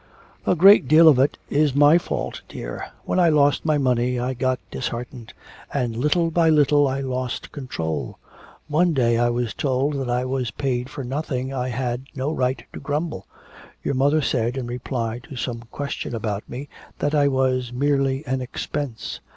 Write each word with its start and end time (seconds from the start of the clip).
'A 0.47 0.55
great 0.55 0.87
deal 0.87 1.07
of 1.07 1.19
it 1.19 1.37
is 1.51 1.75
my 1.75 1.99
fault, 1.99 2.41
dear. 2.49 2.87
When 3.05 3.19
I 3.19 3.29
lost 3.29 3.65
my 3.67 3.77
money 3.77 4.19
I 4.19 4.33
got 4.33 4.57
disheartened, 4.71 5.31
and 5.71 5.95
little 5.95 6.31
by 6.31 6.49
little 6.49 6.87
I 6.87 7.01
lost 7.01 7.51
control. 7.51 8.17
One 8.67 8.95
day 8.95 9.19
I 9.19 9.29
was 9.29 9.53
told 9.53 9.93
that 10.03 10.09
as 10.09 10.09
I 10.49 10.59
paid 10.59 10.89
for 10.89 11.03
nothing 11.03 11.53
I 11.53 11.67
had 11.69 12.07
no 12.15 12.31
right 12.33 12.65
to 12.73 12.79
grumble. 12.79 13.27
Your 13.83 13.93
mother 13.93 14.23
said, 14.23 14.57
in 14.57 14.65
reply 14.65 15.19
to 15.29 15.35
some 15.35 15.65
question 15.69 16.15
about 16.15 16.49
me, 16.49 16.67
that 16.97 17.13
I 17.13 17.27
was 17.27 17.71
"merely 17.71 18.25
an 18.25 18.41
expense." 18.41 19.19